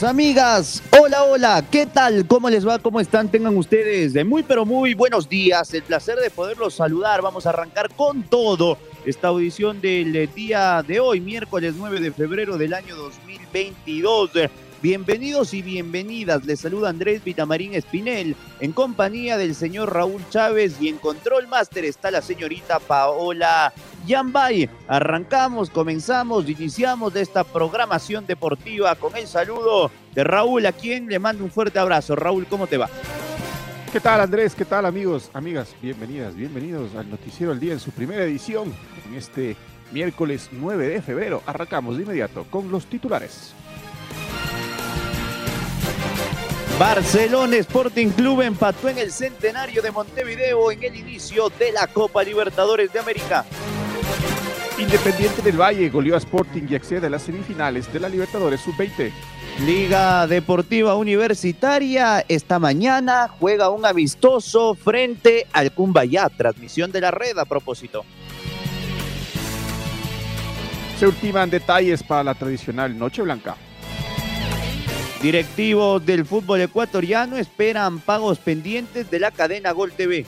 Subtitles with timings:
[0.00, 2.26] amigas, hola, hola, ¿qué tal?
[2.26, 2.78] ¿Cómo les va?
[2.78, 3.30] ¿Cómo están?
[3.30, 5.74] Tengan ustedes de muy, pero muy buenos días.
[5.74, 7.20] El placer de poderlos saludar.
[7.20, 12.56] Vamos a arrancar con todo esta audición del día de hoy, miércoles 9 de febrero
[12.56, 14.30] del año 2022.
[14.80, 16.46] Bienvenidos y bienvenidas.
[16.46, 21.84] Les saluda Andrés Vitamarín Espinel en compañía del señor Raúl Chávez y en Control Master
[21.84, 23.74] está la señorita Paola
[24.06, 24.68] Yambay.
[24.88, 31.44] Arrancamos, comenzamos, iniciamos esta programación deportiva con el saludo de Raúl, a quien le mando
[31.44, 32.16] un fuerte abrazo.
[32.16, 32.88] Raúl, ¿cómo te va?
[33.92, 34.54] ¿Qué tal Andrés?
[34.54, 35.74] ¿Qué tal amigos, amigas?
[35.82, 38.72] Bienvenidas, bienvenidos al Noticiero del Día en su primera edición
[39.06, 39.54] en este
[39.92, 41.42] miércoles 9 de febrero.
[41.44, 43.52] Arrancamos de inmediato con los titulares.
[46.78, 52.24] Barcelona Sporting Club empató en el centenario de Montevideo en el inicio de la Copa
[52.24, 53.44] Libertadores de América.
[54.78, 59.12] Independiente del Valle goleó a Sporting y accede a las semifinales de la Libertadores Sub-20.
[59.66, 66.30] Liga Deportiva Universitaria esta mañana juega un amistoso frente al Cumbayá.
[66.30, 68.04] Transmisión de la red a propósito.
[70.98, 73.56] Se ultiman detalles para la tradicional Noche Blanca.
[75.20, 80.24] Directivos del fútbol ecuatoriano esperan pagos pendientes de la cadena Gol TV.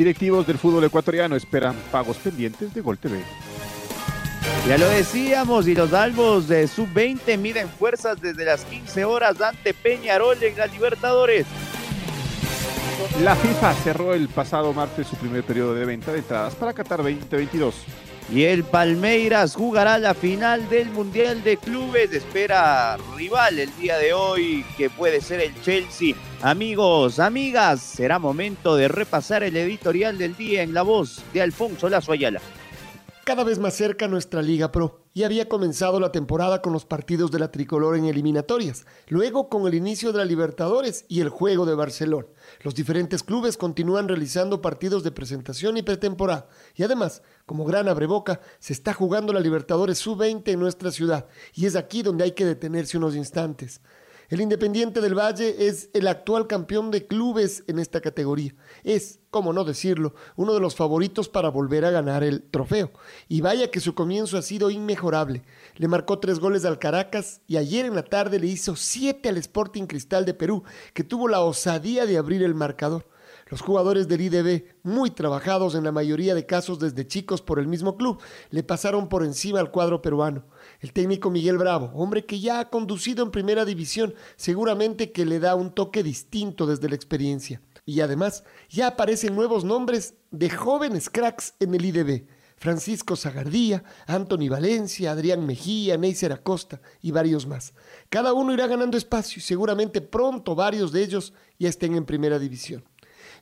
[0.00, 3.20] Directivos del fútbol ecuatoriano esperan pagos pendientes de Gol TV.
[4.66, 9.74] Ya lo decíamos, y los albos de sub-20 miden fuerzas desde las 15 horas ante
[9.74, 11.44] Peñarol en la Libertadores.
[13.22, 17.02] La FIFA cerró el pasado martes su primer periodo de venta de entradas para Qatar
[17.02, 17.74] 2022.
[18.32, 22.12] Y el Palmeiras jugará la final del Mundial de Clubes.
[22.12, 26.14] Espera rival el día de hoy, que puede ser el Chelsea.
[26.40, 31.88] Amigos, amigas, será momento de repasar el editorial del día en la voz de Alfonso
[31.88, 32.40] Lazo Ayala.
[33.24, 37.30] Cada vez más cerca nuestra Liga Pro y había comenzado la temporada con los partidos
[37.30, 41.66] de la tricolor en eliminatorias, luego con el inicio de la Libertadores y el juego
[41.66, 42.28] de Barcelona.
[42.62, 48.40] Los diferentes clubes continúan realizando partidos de presentación y pretemporada y además como gran abreboca,
[48.60, 52.44] se está jugando la Libertadores Sub-20 en nuestra ciudad y es aquí donde hay que
[52.44, 53.80] detenerse unos instantes.
[54.30, 58.54] El Independiente del Valle es el actual campeón de clubes en esta categoría.
[58.84, 62.92] Es, como no decirlo, uno de los favoritos para volver a ganar el trofeo.
[63.28, 65.42] Y vaya que su comienzo ha sido inmejorable.
[65.74, 69.36] Le marcó tres goles al Caracas y ayer en la tarde le hizo siete al
[69.36, 70.62] Sporting Cristal de Perú,
[70.94, 73.08] que tuvo la osadía de abrir el marcador.
[73.50, 77.66] Los jugadores del IDB, muy trabajados en la mayoría de casos desde chicos por el
[77.66, 80.44] mismo club, le pasaron por encima al cuadro peruano.
[80.78, 85.40] El técnico Miguel Bravo, hombre que ya ha conducido en primera división, seguramente que le
[85.40, 87.60] da un toque distinto desde la experiencia.
[87.84, 92.28] Y además, ya aparecen nuevos nombres de jóvenes cracks en el IDB.
[92.56, 97.74] Francisco Zagardía, Anthony Valencia, Adrián Mejía, Neyser Acosta y varios más.
[98.10, 102.38] Cada uno irá ganando espacio y seguramente pronto varios de ellos ya estén en primera
[102.38, 102.84] división.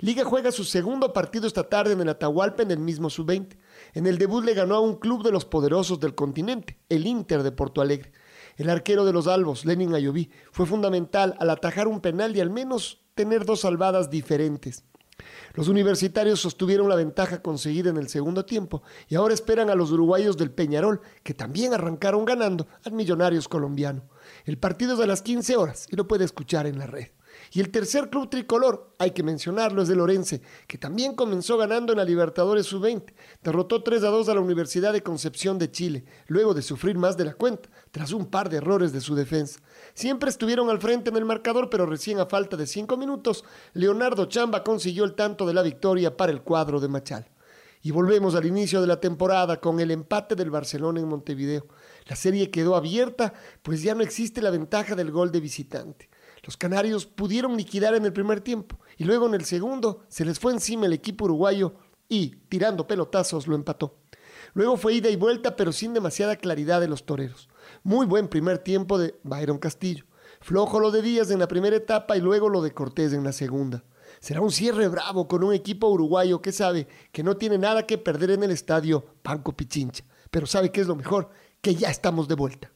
[0.00, 3.56] Liga juega su segundo partido esta tarde en el Atahualpa en el mismo sub-20.
[3.94, 7.42] En el debut le ganó a un club de los poderosos del continente, el Inter
[7.42, 8.12] de Porto Alegre.
[8.56, 12.50] El arquero de los Albos, Lenin Ayoví, fue fundamental al atajar un penal y al
[12.50, 14.84] menos tener dos salvadas diferentes.
[15.54, 19.90] Los universitarios sostuvieron la ventaja conseguida en el segundo tiempo y ahora esperan a los
[19.90, 24.04] uruguayos del Peñarol, que también arrancaron ganando al Millonarios colombiano.
[24.44, 27.08] El partido es a las 15 horas y lo puede escuchar en la red.
[27.52, 31.92] Y el tercer club tricolor, hay que mencionarlo, es de Lorense, que también comenzó ganando
[31.92, 33.14] en la Libertadores Sub-20.
[33.42, 37.16] Derrotó 3 a 2 a la Universidad de Concepción de Chile, luego de sufrir más
[37.16, 39.60] de la cuenta, tras un par de errores de su defensa.
[39.94, 44.26] Siempre estuvieron al frente en el marcador, pero recién a falta de 5 minutos, Leonardo
[44.26, 47.30] Chamba consiguió el tanto de la victoria para el cuadro de Machal.
[47.80, 51.66] Y volvemos al inicio de la temporada con el empate del Barcelona en Montevideo.
[52.06, 56.08] La serie quedó abierta, pues ya no existe la ventaja del gol de visitante.
[56.48, 60.38] Los canarios pudieron liquidar en el primer tiempo y luego en el segundo se les
[60.38, 61.74] fue encima el equipo uruguayo
[62.08, 63.98] y, tirando pelotazos, lo empató.
[64.54, 67.50] Luego fue ida y vuelta, pero sin demasiada claridad de los toreros.
[67.82, 70.06] Muy buen primer tiempo de Byron Castillo.
[70.40, 73.32] Flojo lo de Díaz en la primera etapa y luego lo de Cortés en la
[73.32, 73.84] segunda.
[74.18, 77.98] Será un cierre bravo con un equipo uruguayo que sabe que no tiene nada que
[77.98, 81.28] perder en el estadio Banco Pichincha, pero sabe que es lo mejor,
[81.60, 82.72] que ya estamos de vuelta.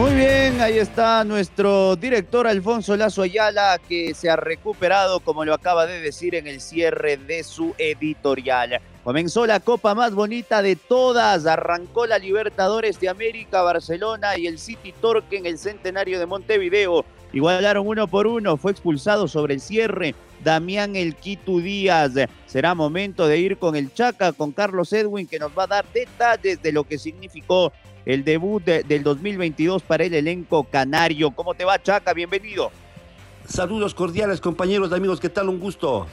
[0.00, 5.52] Muy bien, ahí está nuestro director Alfonso Lazo Ayala, que se ha recuperado, como lo
[5.52, 8.80] acaba de decir, en el cierre de su editorial.
[9.04, 14.58] Comenzó la copa más bonita de todas, arrancó la Libertadores de América, Barcelona y el
[14.58, 17.04] City Torque en el centenario de Montevideo.
[17.34, 22.12] Igualaron uno por uno, fue expulsado sobre el cierre Damián El Quitu Díaz.
[22.46, 25.84] Será momento de ir con el Chaca, con Carlos Edwin, que nos va a dar
[25.92, 27.70] detalles de lo que significó
[28.04, 31.30] el debut de, del 2022 para el elenco canario.
[31.30, 32.12] ¿Cómo te va, Chaca?
[32.12, 32.70] Bienvenido.
[33.46, 35.48] Saludos cordiales, compañeros, amigos, ¿qué tal?
[35.48, 36.06] Un gusto.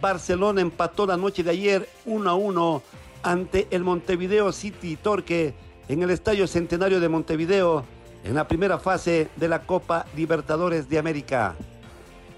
[0.00, 2.82] Barcelona empató la noche de ayer 1 a 1
[3.22, 5.54] ante el Montevideo City Torque
[5.88, 7.84] en el Estadio Centenario de Montevideo
[8.24, 11.56] en la primera fase de la Copa Libertadores de América.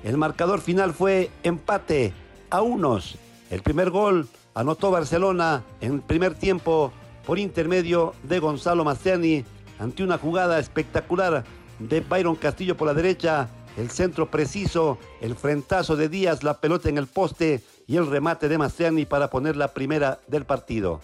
[0.03, 2.13] El marcador final fue empate
[2.51, 3.17] a unos.
[3.51, 6.93] El primer gol anotó Barcelona en primer tiempo
[7.27, 9.45] por intermedio de Gonzalo Mastiani
[9.79, 11.45] ante una jugada espectacular
[11.79, 16.89] de Byron Castillo por la derecha, el centro preciso, el frentazo de Díaz, la pelota
[16.89, 21.01] en el poste y el remate de Mastiani para poner la primera del partido.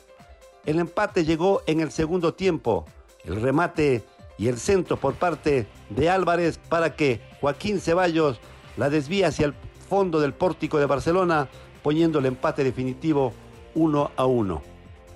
[0.67, 2.84] El empate llegó en el segundo tiempo,
[3.25, 4.05] el remate
[4.38, 8.38] y el centro por parte de Álvarez para que Joaquín Ceballos
[8.76, 9.55] la desvía hacia el
[9.88, 11.49] fondo del pórtico de Barcelona,
[11.82, 13.32] poniendo el empate definitivo
[13.75, 14.69] 1 a 1.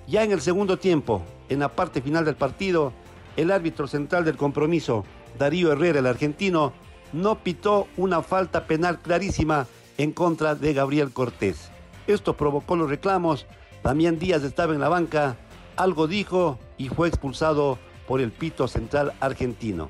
[0.07, 2.93] Ya en el segundo tiempo, en la parte final del partido,
[3.37, 5.03] el árbitro central del compromiso,
[5.37, 6.73] Darío Herrera, el argentino,
[7.11, 9.67] no pitó una falta penal clarísima
[9.97, 11.69] en contra de Gabriel Cortés.
[12.07, 13.47] Esto provocó los reclamos,
[13.81, 15.37] también Díaz estaba en la banca,
[15.75, 19.89] algo dijo y fue expulsado por el pito central argentino.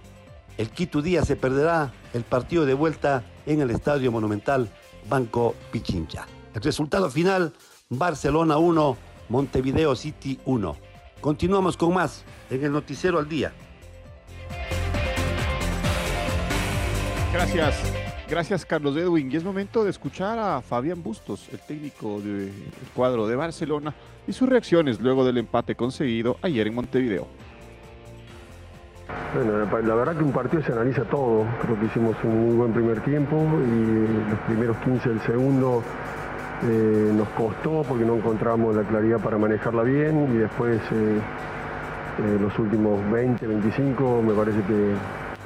[0.57, 4.69] El Quito Díaz se perderá el partido de vuelta en el Estadio Monumental
[5.09, 6.25] Banco Pichincha.
[6.53, 7.53] El resultado final,
[7.89, 8.97] Barcelona 1,
[9.29, 10.75] Montevideo City 1.
[11.21, 13.51] Continuamos con más en el Noticiero al Día.
[17.33, 17.93] Gracias,
[18.29, 19.31] gracias Carlos Edwin.
[19.31, 22.51] Y es momento de escuchar a Fabián Bustos, el técnico del
[22.95, 23.93] cuadro de Barcelona,
[24.27, 27.27] y sus reacciones luego del empate conseguido ayer en Montevideo.
[29.33, 31.45] Bueno, la verdad que un partido se analiza todo.
[31.61, 35.83] Creo que hicimos un muy buen primer tiempo y los primeros 15 del segundo
[36.63, 41.19] eh, nos costó porque no encontramos la claridad para manejarla bien y después eh,
[42.19, 44.93] eh, los últimos 20, 25 me parece que,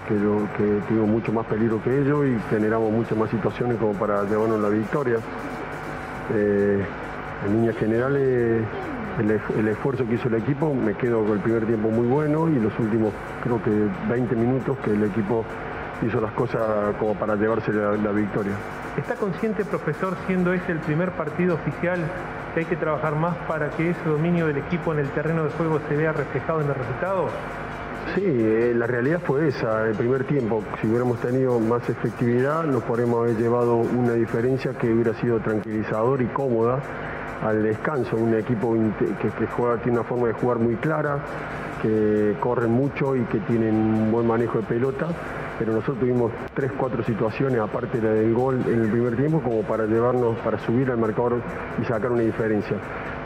[0.07, 4.59] que, yo, mucho más peligro que ellos y generamos muchas más situaciones como para llevarnos
[4.59, 5.17] la victoria.
[6.31, 8.63] en líneas generales
[9.19, 12.59] el, esfuerzo que hizo el equipo, me quedo con el primer tiempo muy bueno y
[12.59, 13.13] los últimos
[13.43, 13.71] creo que
[14.07, 15.43] 20 minutos que el equipo
[16.05, 18.53] hizo las cosas como para llevarse la victoria.
[18.97, 21.99] ¿Está consciente, profesor, siendo este el primer partido oficial,
[22.53, 25.51] que hay que trabajar más para que ese dominio del equipo en el terreno de
[25.51, 27.29] juego se vea reflejado en el resultado?
[28.15, 30.63] Sí, eh, la realidad fue esa, el primer tiempo.
[30.81, 36.21] Si hubiéramos tenido más efectividad, nos podríamos haber llevado una diferencia que hubiera sido tranquilizador
[36.21, 36.79] y cómoda
[37.45, 38.17] al descanso.
[38.17, 41.19] Un equipo que, juega, tiene una forma de jugar muy clara,
[41.81, 45.07] que corren mucho y que tienen un buen manejo de pelota
[45.59, 49.61] pero nosotros tuvimos tres, cuatro situaciones, aparte la del gol en el primer tiempo, como
[49.63, 51.41] para llevarnos, para subir al marcador
[51.81, 52.77] y sacar una diferencia.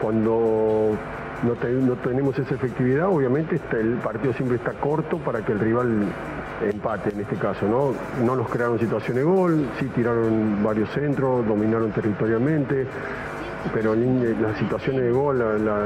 [0.02, 0.98] Cuando
[1.44, 6.06] no, tenemos esa efectividad, obviamente el partido siempre está corto para que el rival
[6.62, 7.94] empate en este caso, ¿no?
[8.26, 12.88] No nos crearon situaciones de gol, sí tiraron varios centros, dominaron territorialmente,
[13.72, 15.40] pero las situaciones de gol,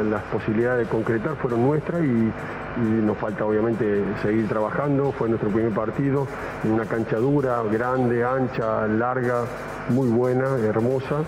[0.09, 2.31] las posibilidades de concretar fueron nuestras y,
[2.77, 5.11] nos falta obviamente seguir trabajando.
[5.11, 6.27] Fue nuestro primer partido
[6.63, 9.45] en una cancha dura, grande, ancha, larga,
[9.89, 11.23] muy buena, hermosa.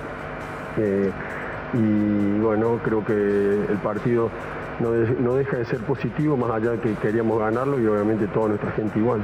[0.78, 1.12] Eh,
[1.74, 4.30] y bueno, creo que el partido
[4.80, 8.50] no, no deja de ser positivo, más allá de que queríamos ganarlo y obviamente toda
[8.50, 9.22] nuestra gente igual.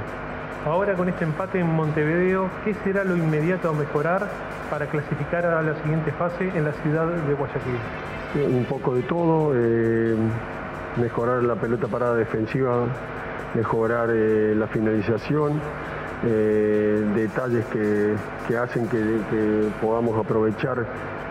[0.66, 4.28] Ahora con este empate en Montevideo, ¿qué será lo inmediato a mejorar
[4.68, 7.78] para clasificar a la siguiente fase en la ciudad de Guayaquil?
[8.52, 10.16] Un poco de todo, eh,
[11.00, 12.88] mejorar la pelota parada defensiva,
[13.54, 15.62] mejorar eh, la finalización,
[16.26, 20.84] eh, detalles que, hacen que, podamos aprovechar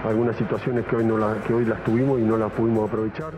[0.04, 3.32] algunas situaciones que hoy, no que hoy las tuvimos y no las pudimos aprovechar.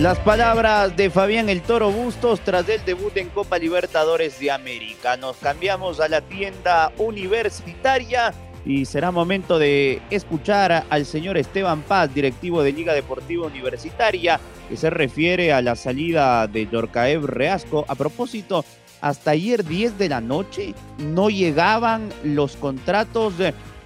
[0.00, 5.18] Las palabras de Fabián El Toro Bustos tras el debut en Copa Libertadores de América.
[5.18, 8.32] Nos cambiamos a la tienda universitaria
[8.64, 14.40] y será momento de escuchar al señor Esteban Paz, directivo de Liga Deportiva Universitaria,
[14.70, 17.84] que se refiere a la salida de Yorcaev Reasco.
[17.86, 18.64] A propósito,
[19.02, 23.34] hasta ayer 10 de la noche no llegaban los contratos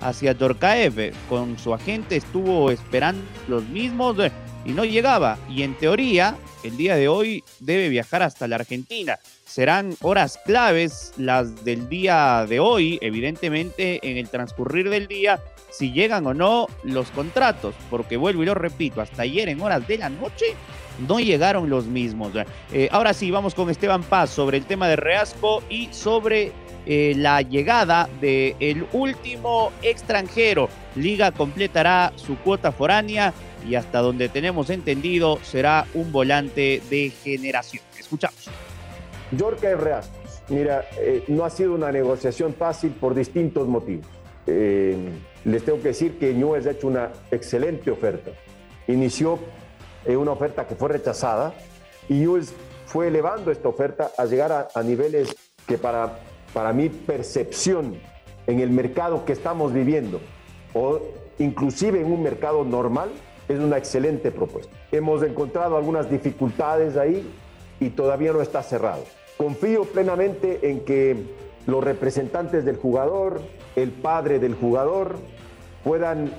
[0.01, 1.13] hacia Yorcaev.
[1.29, 4.17] Con su agente estuvo esperando los mismos
[4.65, 5.39] y no llegaba.
[5.49, 9.19] Y en teoría, el día de hoy debe viajar hasta la Argentina.
[9.45, 15.41] Serán horas claves las del día de hoy, evidentemente en el transcurrir del día,
[15.71, 19.87] si llegan o no los contratos, porque vuelvo y lo repito, hasta ayer en horas
[19.87, 20.47] de la noche
[21.09, 22.33] no llegaron los mismos.
[22.73, 26.53] Eh, ahora sí, vamos con Esteban Paz sobre el tema de Reasco y sobre
[26.87, 30.69] eh, la llegada del el último extranjero.
[30.95, 33.35] Liga completará su cuota foránea
[33.67, 37.83] y hasta donde tenemos entendido será un volante de generación.
[37.99, 38.49] Escuchamos.
[39.33, 40.43] Yorka Reascos.
[40.49, 44.07] Mira, eh, no ha sido una negociación fácil por distintos motivos.
[44.47, 48.31] les tengo que decir que Newell's ha hecho una excelente oferta.
[48.87, 49.39] Inició
[50.07, 51.55] una oferta que fue rechazada
[52.09, 52.53] y Newell's
[52.87, 55.35] fue elevando esta oferta a llegar a, niveles
[55.67, 56.19] que para,
[56.53, 57.99] para mi percepción
[58.47, 60.21] en el mercado que estamos viviendo
[60.75, 61.01] o
[61.39, 63.11] inclusive en un mercado normal
[63.49, 64.75] es una excelente propuesta.
[64.91, 67.29] Hemos encontrado algunas dificultades ahí
[67.81, 69.05] y todavía no está cerrado.
[69.37, 71.17] Confío plenamente en que
[71.67, 73.41] los representantes del jugador,
[73.77, 75.17] el padre del jugador,
[75.83, 76.33] puedan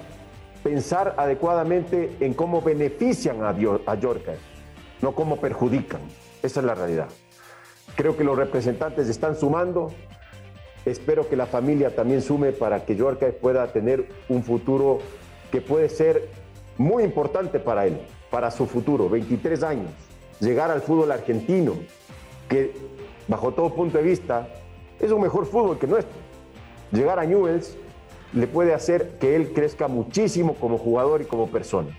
[0.64, 4.34] pensar adecuadamente en cómo benefician a, a Yorka,
[5.02, 6.02] no cómo perjudican.
[6.42, 7.08] Esa es la realidad.
[7.96, 9.92] Creo que los representantes están sumando.
[10.86, 15.00] Espero que la familia también sume para que Yorka pueda tener un futuro
[15.52, 16.30] que puede ser
[16.77, 19.10] muy importante para él, para su futuro.
[19.10, 19.91] 23 años,
[20.39, 21.74] llegar al fútbol argentino,
[22.50, 22.74] que
[23.27, 24.48] bajo todo punto de vista
[25.00, 26.15] es un mejor fútbol que nuestro.
[26.91, 27.77] Llegar a Newells
[28.34, 31.98] le puede hacer que él crezca muchísimo como jugador y como persona.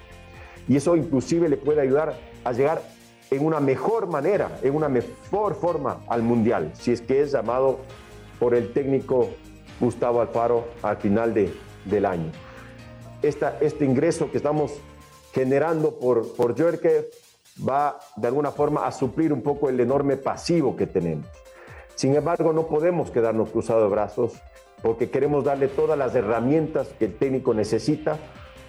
[0.68, 2.82] Y eso inclusive le puede ayudar a llegar
[3.30, 7.80] en una mejor manera, en una mejor forma al Mundial, si es que es llamado
[8.38, 9.30] por el técnico
[9.80, 11.52] Gustavo Alfaro al final de,
[11.84, 12.30] del año.
[13.26, 14.72] Esta, este ingreso que estamos
[15.32, 16.54] generando por, por
[17.68, 21.26] va de alguna forma a suplir un poco el enorme pasivo que tenemos.
[21.96, 24.32] Sin embargo, no podemos quedarnos cruzados de brazos
[24.82, 28.18] porque queremos darle todas las herramientas que el técnico necesita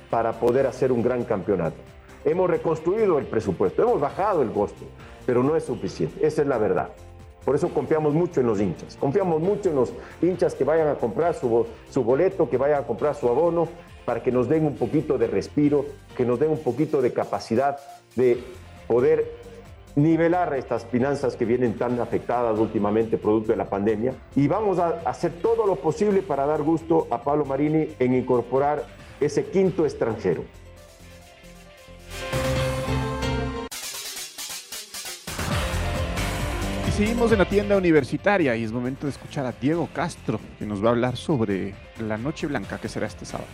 [0.09, 1.77] para poder hacer un gran campeonato.
[2.25, 4.85] Hemos reconstruido el presupuesto, hemos bajado el costo,
[5.25, 6.89] pero no es suficiente, esa es la verdad.
[7.47, 10.95] Por eso confiamos mucho en los hinchas, confiamos mucho en los hinchas que vayan a
[10.95, 13.69] comprar su, boleto, que vayan a comprar su abono,
[14.03, 15.85] para que nos den un poquito de respiro,
[16.17, 17.79] que nos den un poquito de capacidad
[18.17, 18.43] de
[18.85, 19.31] poder
[19.95, 24.99] nivelar estas finanzas que vienen tan afectadas últimamente producto de la pandemia y vamos a
[25.05, 28.83] hacer todo lo posible para dar gusto a Pablo Marini en incorporar
[29.21, 30.43] ese quinto extranjero.
[36.97, 40.83] Seguimos en la tienda universitaria y es momento de escuchar a Diego Castro que nos
[40.83, 43.49] va a hablar sobre la Noche Blanca que será este sábado.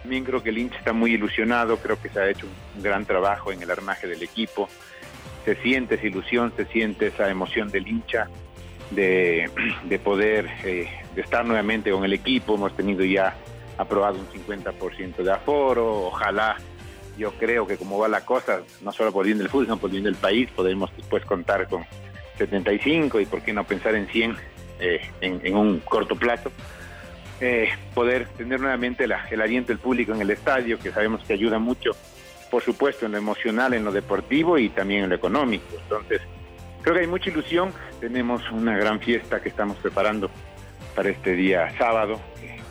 [0.00, 3.04] También creo que el hincha está muy ilusionado, creo que se ha hecho un gran
[3.04, 4.68] trabajo en el armaje del equipo
[5.44, 8.28] se siente esa ilusión, se siente esa emoción del hincha
[8.90, 9.50] de,
[10.04, 12.54] poder eh, de estar nuevamente con el equipo.
[12.54, 13.34] Hemos tenido ya
[13.78, 16.06] aprobado un 50% de aforo.
[16.08, 16.56] Ojalá,
[17.16, 19.90] yo creo que como va la cosa, no solo por bien del fútbol, sino por
[19.90, 21.86] bien del país, podemos después contar con
[22.38, 24.36] 75 y por qué no pensar en 100
[24.80, 26.50] eh, en, un corto plazo.
[27.40, 31.58] Eh, poder tener nuevamente el aliento del público en el estadio, que sabemos que ayuda
[31.58, 31.92] mucho
[32.50, 35.64] por supuesto, en lo emocional, en lo deportivo y también en lo económico.
[35.82, 36.20] Entonces,
[36.82, 37.72] creo que hay mucha ilusión.
[38.00, 40.30] Tenemos una gran fiesta que estamos preparando
[40.94, 42.20] para este día sábado,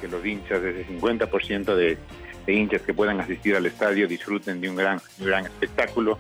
[0.02, 1.98] que, los hinchas, ese 50% de,
[2.46, 6.18] de, hinchas que puedan asistir al estadio, disfruten de un gran, gran espectáculo.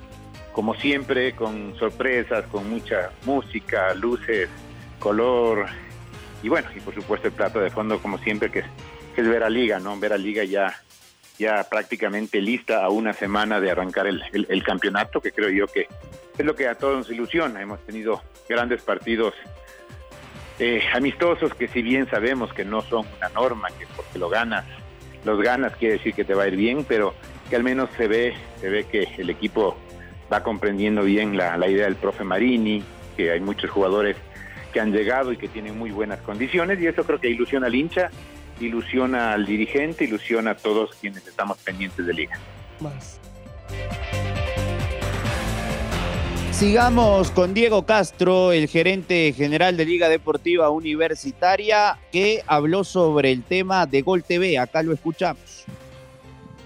[0.57, 4.49] Como siempre, con sorpresas, con mucha música, luces,
[4.97, 5.67] color
[6.41, 8.65] y bueno, y por supuesto el plato de fondo, como siempre, que es,
[9.13, 9.99] que es ver a Liga, ¿no?
[9.99, 10.75] Ver a Liga ya
[11.37, 15.87] ya prácticamente lista a una semana de arrancar el, campeonato, que creo yo que
[16.35, 17.61] es lo que a todos nos ilusiona.
[17.61, 19.35] Hemos tenido grandes partidos
[20.57, 24.65] eh, amistosos que si bien sabemos que no son una norma, que porque lo ganas,
[25.23, 27.13] los ganas quiere decir que te va a ir bien, pero
[27.47, 29.77] que al menos se ve, se ve que el equipo
[30.31, 32.84] va comprendiendo bien la, la idea del profe Marini,
[33.15, 34.15] que hay muchos jugadores
[34.74, 37.75] que han llegado y que tienen muy buenas condiciones y eso creo que ilusiona al
[37.75, 38.12] hincha
[38.60, 42.39] ilusiona al dirigente, ilusiona a todos quienes estamos pendientes de liga.
[46.51, 53.43] Sigamos con Diego Castro, el gerente general de Liga Deportiva Universitaria, que habló sobre el
[53.43, 54.57] tema de Gol TV.
[54.57, 55.65] Acá lo escuchamos.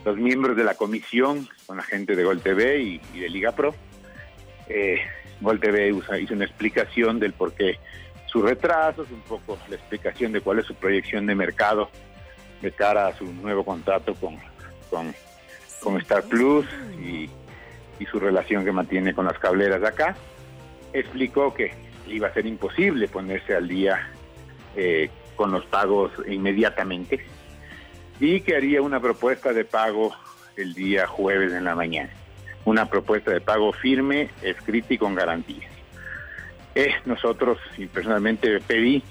[0.06, 3.52] Los miembros de la comisión con la gente de Gol TV y, y de Liga
[3.52, 3.76] Pro.
[4.68, 5.00] Eh,
[5.42, 7.78] Gol TV hizo una explicación del por qué
[8.28, 11.90] sus retrasos, un poco la explicación de cuál es su proyección de mercado
[12.62, 14.38] de cara a su nuevo contrato con,
[14.90, 15.14] con,
[15.82, 16.66] con Star Plus
[17.04, 17.30] y
[18.02, 20.16] y su relación que mantiene con las cableras de acá,
[20.92, 21.72] explicó que
[22.08, 24.10] iba a ser imposible ponerse al día
[24.76, 27.24] eh, con los pagos inmediatamente
[28.22, 30.16] y que haría una propuesta de pago
[30.56, 32.12] el día jueves en la mañana.
[32.66, 35.72] Una propuesta de pago firme, escrita y con garantías.
[36.76, 39.04] Eh, nosotros, y personalmente pedí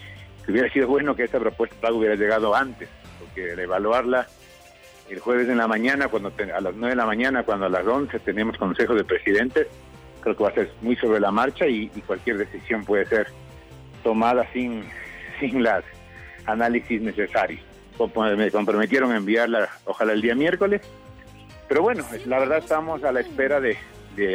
[0.46, 2.88] que hubiera sido bueno que esta propuesta de pago hubiera llegado antes,
[3.18, 4.28] porque al evaluarla
[5.10, 7.84] el jueves en la mañana, cuando a las 9 de la mañana, cuando a las
[7.84, 9.66] 11 tenemos consejo de presidentes,
[10.20, 13.26] creo que va a ser muy sobre la marcha y, cualquier decisión puede ser
[14.04, 14.84] tomada sin,
[15.40, 15.82] sin las
[16.46, 17.69] análisis necesarios.
[18.36, 20.80] Me comprometieron a enviarla, ojalá el día miércoles,
[21.68, 23.76] pero bueno, la verdad estamos a la espera de,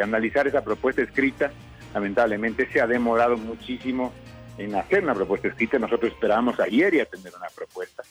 [0.02, 1.52] analizar esa propuesta escrita.
[1.94, 4.14] Lamentablemente se ha demorado muchísimo
[4.58, 5.78] en hacer una propuesta escrita.
[5.78, 8.04] Nosotros esperábamos ayer ya tener una propuesta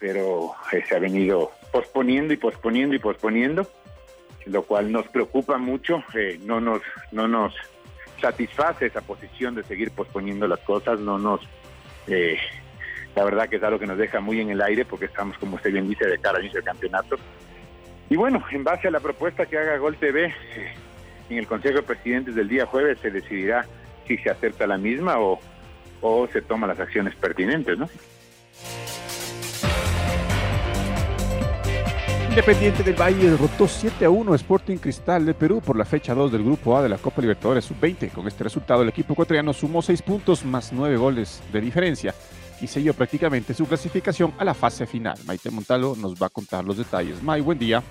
[0.00, 3.70] pero eh, se ha venido posponiendo y posponiendo y posponiendo,
[4.46, 6.80] lo cual nos preocupa mucho, eh, no nos
[7.12, 7.54] no nos
[8.20, 11.42] satisface esa posición de seguir posponiendo las cosas, no nos
[12.08, 12.38] eh,
[13.14, 15.56] la verdad que es algo que nos deja muy en el aire porque estamos, como
[15.56, 17.16] usted bien dice, de cara al inicio del campeonato.
[18.08, 20.32] Y bueno, en base a la propuesta que haga Gol TV,
[21.28, 23.66] en el Consejo de Presidentes del día jueves se decidirá
[24.06, 25.38] si se acepta la misma o,
[26.32, 27.88] se toman las acciones pertinentes, ¿no?
[32.30, 36.14] Independiente del Valle derrotó 7 a 1 a Sporting Cristal de Perú por la fecha
[36.14, 38.12] 2 del Grupo A de la Copa Libertadores Sub-20.
[38.12, 42.14] Con este resultado, el equipo ecuatoriano sumó 6 puntos más 9 goles de diferencia
[42.60, 45.18] y selló prácticamente su clasificación a la fase final.
[45.26, 47.22] Maite Montalo nos va a contar los detalles.
[47.22, 47.82] May, buen día.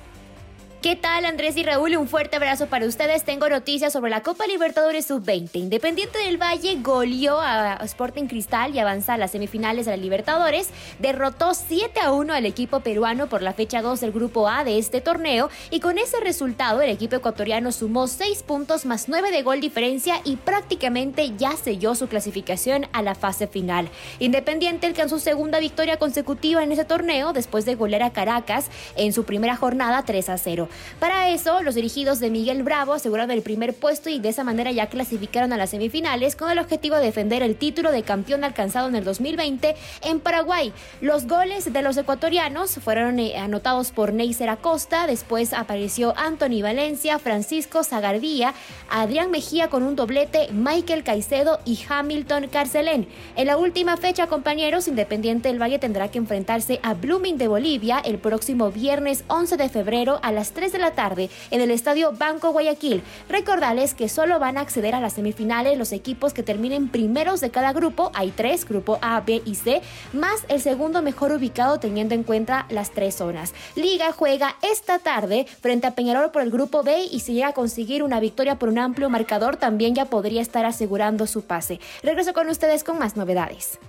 [0.82, 1.98] ¿Qué tal Andrés y Raúl?
[1.98, 3.26] Un fuerte abrazo para ustedes.
[3.26, 5.50] Tengo noticias sobre la Copa Libertadores Sub-20.
[5.56, 10.70] Independiente del Valle goleó a Sporting Cristal y avanza a las semifinales de la Libertadores.
[11.00, 14.78] Derrotó 7 a 1 al equipo peruano por la fecha 2 del Grupo A de
[14.78, 19.42] este torneo y con ese resultado el equipo ecuatoriano sumó 6 puntos más 9 de
[19.42, 23.90] gol diferencia y prácticamente ya selló su clasificación a la fase final.
[24.20, 29.26] Independiente alcanzó segunda victoria consecutiva en ese torneo después de golear a Caracas en su
[29.26, 30.69] primera jornada 3 a 0.
[31.00, 34.72] Para eso, los dirigidos de Miguel Bravo aseguraron el primer puesto y de esa manera
[34.72, 38.88] ya clasificaron a las semifinales con el objetivo de defender el título de campeón alcanzado
[38.88, 40.74] en el 2020 en Paraguay.
[41.02, 47.20] Los goles de los ecuatorianos fueron eh, anotados por Neiser Acosta, después apareció Anthony Valencia,
[47.20, 48.54] Francisco Zagardía,
[48.90, 53.08] Adrián Mejía con un doblete, Michael Caicedo y Hamilton Carcelén.
[53.36, 58.00] En la última fecha, compañeros, Independiente del Valle tendrá que enfrentarse a Blooming de Bolivia
[58.00, 62.12] el próximo viernes 11 de febrero a las 3 de la tarde en el Estadio
[62.12, 63.02] Banco Guayaquil.
[63.30, 67.50] Recordarles que solo van a acceder a las semifinales los equipos que terminen primeros de
[67.50, 68.12] cada grupo.
[68.14, 72.66] Hay tres, grupo A, B y C, más el segundo mejor ubicado teniendo en cuenta
[72.70, 73.54] las tres zonas.
[73.76, 77.54] Liga juega esta tarde frente a Peñarol por el grupo B y si llega a
[77.54, 81.80] conseguir una victoria por un amplio marcador también ya podría estar asegurando su pase.
[82.04, 83.80] Regreso con ustedes con más novedades.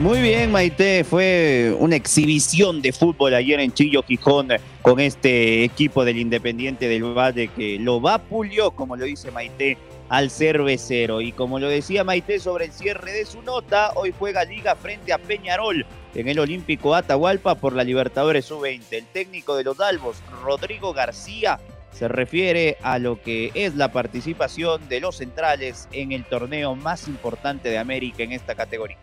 [0.00, 1.04] Muy bien, Maite.
[1.04, 4.48] Fue una exhibición de fútbol ayer en Chillo Gijón
[4.80, 9.76] con este equipo del Independiente del Valle que lo vapulió, como lo dice Maite,
[10.08, 11.20] al cervecero.
[11.20, 15.12] Y como lo decía Maite sobre el cierre de su nota, hoy juega Liga frente
[15.12, 15.84] a Peñarol
[16.14, 18.80] en el Olímpico Atahualpa por la Libertadores Sub-20.
[18.92, 21.60] El técnico de los Albos, Rodrigo García,
[21.92, 27.06] se refiere a lo que es la participación de los centrales en el torneo más
[27.06, 28.96] importante de América en esta categoría.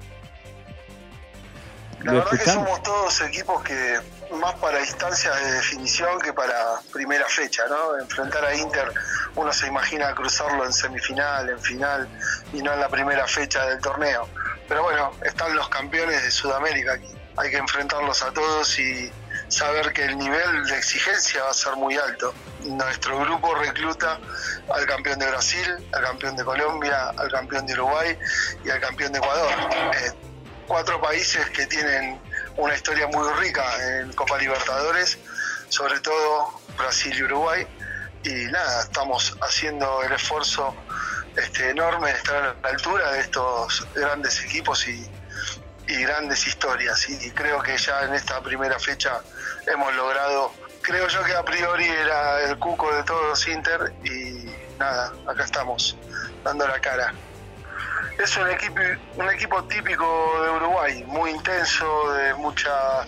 [2.03, 3.99] La verdad que somos todos equipos que
[4.36, 7.97] más para instancias de definición que para primera fecha, ¿no?
[7.99, 8.91] Enfrentar a Inter,
[9.36, 12.07] uno se imagina cruzarlo en semifinal, en final
[12.53, 14.27] y no en la primera fecha del torneo.
[14.67, 17.10] Pero bueno, están los campeones de Sudamérica aquí.
[17.38, 19.12] Hay que enfrentarlos a todos y
[19.47, 22.33] saber que el nivel de exigencia va a ser muy alto.
[22.65, 24.19] Nuestro grupo recluta
[24.73, 28.17] al campeón de Brasil, al campeón de Colombia, al campeón de Uruguay
[28.65, 29.51] y al campeón de Ecuador.
[29.93, 30.12] Eh,
[30.67, 32.19] cuatro países que tienen
[32.58, 33.63] una historia muy rica
[33.99, 35.17] en Copa Libertadores,
[35.69, 37.67] sobre todo Brasil y Uruguay.
[38.23, 40.75] Y nada, estamos haciendo el esfuerzo
[41.36, 45.10] este, enorme de estar a la altura de estos grandes equipos y,
[45.88, 47.10] grandes historias.
[47.10, 49.21] Y, creo que ya en esta primera fecha
[49.67, 50.51] hemos logrado
[50.82, 55.97] creo yo que a priori era el cuco de todos Inter y nada, acá estamos,
[56.43, 57.13] dando la cara.
[58.17, 58.81] Es un equipo,
[59.15, 63.05] un equipo típico de Uruguay, muy intenso, de mucha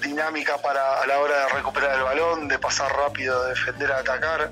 [0.00, 3.98] dinámica para a la hora de recuperar el balón, de pasar rápido, de defender a
[3.98, 4.50] atacar,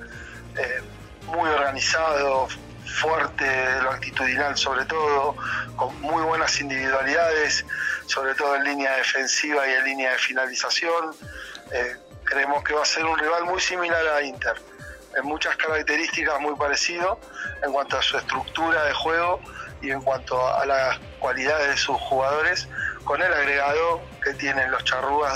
[0.56, 0.82] eh,
[1.26, 2.48] muy organizado,
[2.86, 3.46] fuerte,
[3.82, 5.36] lo actitudinal sobre todo,
[5.76, 7.64] con muy buenas individualidades,
[8.06, 11.14] sobre todo en línea defensiva y en línea de finalización.
[11.72, 14.54] Eh, creemos que va a ser un rival muy similar a Inter,
[15.16, 17.20] en muchas características muy parecido
[17.62, 19.40] en cuanto a su estructura de juego
[19.84, 22.68] y en cuanto a las cualidades de sus jugadores,
[23.04, 25.34] con el agregado que tienen los charrúas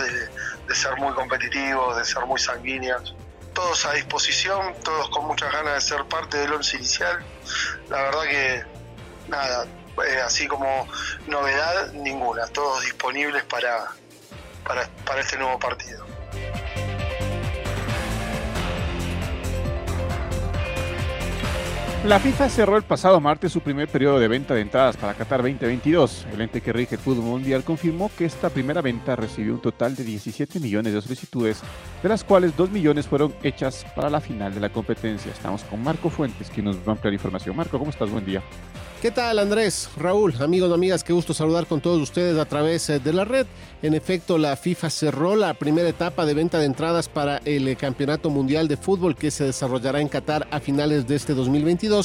[0.67, 3.15] de, ser muy competitivos, de ser muy sanguíneos.
[3.53, 7.23] Todos a disposición, todos con muchas ganas de ser parte del once inicial.
[7.89, 8.65] La verdad que
[9.29, 9.67] nada,
[10.07, 10.89] eh, así como
[11.27, 13.89] novedad ninguna, todos disponibles para,
[14.65, 16.07] para, para este nuevo partido.
[22.09, 25.43] La FIFA cerró el pasado martes su primer periodo de venta de entradas para Qatar
[25.43, 26.27] 2022.
[26.33, 29.95] El ente que rige el fútbol mundial confirmó que esta primera venta recibió un total
[29.95, 31.61] de 17 millones de solicitudes,
[32.03, 35.31] de las cuales 2 millones fueron hechas para la final de la competencia.
[35.31, 37.55] Estamos con Marco Fuentes, quien nos va a ampliar información.
[37.55, 38.09] Marco, ¿cómo estás?
[38.09, 38.43] Buen día.
[39.01, 39.89] ¿Qué tal Andrés?
[39.97, 43.47] Raúl, amigos amigas, qué gusto saludar con todos ustedes a través eh, de la red.
[43.81, 47.77] En efecto, la FIFA cerró la primera etapa de venta de entradas para el eh,
[47.77, 51.98] Campeonato Mundial de Fútbol que se desarrollará en Qatar a finales de este 2022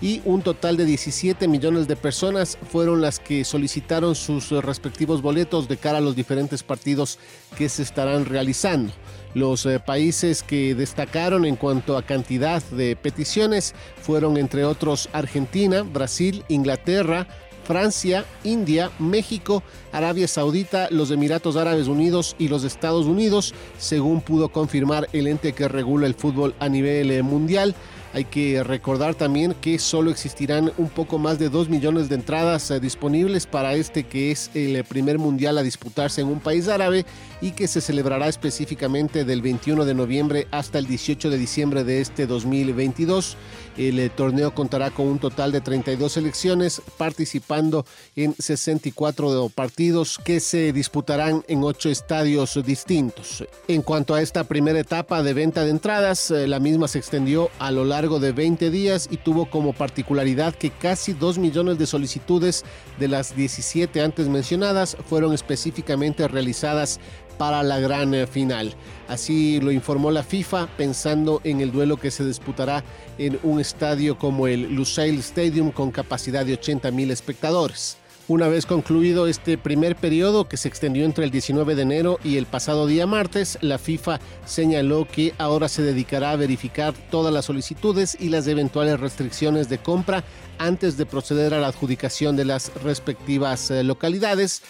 [0.00, 5.68] y un total de 17 millones de personas fueron las que solicitaron sus respectivos boletos
[5.68, 7.18] de cara a los diferentes partidos
[7.56, 8.92] que se estarán realizando.
[9.34, 15.82] Los eh, países que destacaron en cuanto a cantidad de peticiones fueron entre otros Argentina,
[15.82, 17.26] Brasil, Inglaterra,
[17.64, 24.48] Francia, India, México, Arabia Saudita, los Emiratos Árabes Unidos y los Estados Unidos, según pudo
[24.50, 27.74] confirmar el ente que regula el fútbol a nivel eh, mundial.
[28.14, 32.70] Hay que recordar también que solo existirán un poco más de 2 millones de entradas
[32.70, 37.06] eh, disponibles para este que es el primer mundial a disputarse en un país árabe
[37.40, 42.02] y que se celebrará específicamente del 21 de noviembre hasta el 18 de diciembre de
[42.02, 43.36] este 2022.
[43.78, 50.40] El eh, torneo contará con un total de 32 selecciones participando en 64 partidos que
[50.40, 53.44] se disputarán en 8 estadios distintos.
[53.68, 57.50] En cuanto a esta primera etapa de venta de entradas, eh, la misma se extendió
[57.58, 61.86] a lo largo de 20 días y tuvo como particularidad que casi 2 millones de
[61.86, 62.64] solicitudes
[62.98, 66.98] de las 17 antes mencionadas fueron específicamente realizadas
[67.38, 68.74] para la gran eh, final.
[69.06, 72.82] Así lo informó la FIFA pensando en el duelo que se disputará
[73.18, 77.98] en un estadio como el Lusail Stadium con capacidad de 80 mil espectadores.
[78.32, 82.38] Una vez concluido este primer periodo que se extendió entre el 19 de enero y
[82.38, 87.44] el pasado día martes, la FIFA señaló que ahora se dedicará a verificar todas las
[87.44, 90.24] solicitudes y las eventuales restricciones de compra
[90.56, 94.62] antes de proceder a la adjudicación de las respectivas eh, localidades,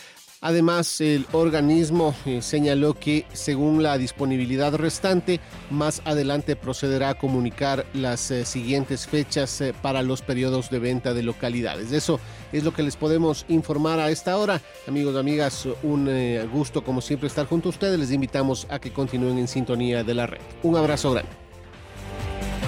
[0.44, 5.38] Además, el organismo eh, señaló que según la disponibilidad restante,
[5.70, 11.14] más adelante procederá a comunicar las eh, siguientes fechas eh, para los periodos de venta
[11.14, 11.92] de localidades.
[11.92, 12.18] Eso
[12.50, 14.60] es lo que les podemos informar a esta hora.
[14.88, 16.10] Amigos amigas, un
[16.52, 18.00] gusto como siempre estar junto a ustedes.
[18.00, 20.40] Les invitamos a que continúen en sintonía de la red.
[20.64, 21.41] Un abrazo grande.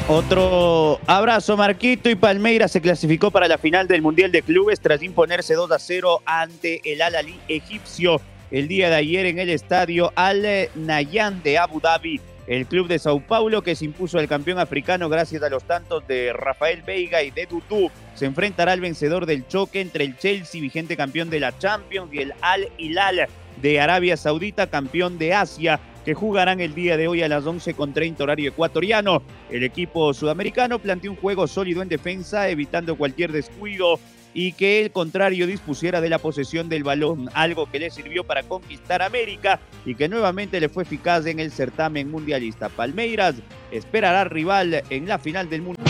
[0.06, 2.10] Otro abrazo, Marquito.
[2.10, 5.78] Y Palmeiras se clasificó para la final del Mundial de Clubes tras imponerse 2 a
[5.78, 11.56] 0 ante el Al-Ali egipcio el día de ayer en el estadio Al Nayan de
[11.56, 12.20] Abu Dhabi.
[12.46, 16.06] El club de Sao Paulo, que se impuso al campeón africano gracias a los tantos
[16.06, 20.60] de Rafael Veiga y de Dudu, se enfrentará al vencedor del choque entre el Chelsea,
[20.60, 23.26] vigente campeón de la Champions, y el Al Hilal
[23.62, 28.20] de Arabia Saudita, campeón de Asia que jugarán el día de hoy a las 11.30
[28.20, 29.22] horario ecuatoriano.
[29.50, 33.98] El equipo sudamericano planteó un juego sólido en defensa, evitando cualquier descuido
[34.34, 38.42] y que el contrario dispusiera de la posesión del balón, algo que le sirvió para
[38.42, 42.68] conquistar América y que nuevamente le fue eficaz en el certamen mundialista.
[42.68, 43.36] Palmeiras
[43.70, 45.80] esperará rival en la final del mundo.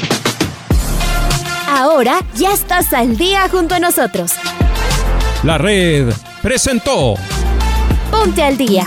[1.67, 4.35] Ahora ya estás al día junto a nosotros.
[5.43, 7.15] La red presentó
[8.11, 8.87] Ponte al día